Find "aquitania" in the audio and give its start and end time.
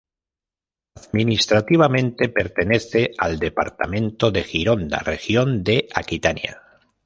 5.93-6.59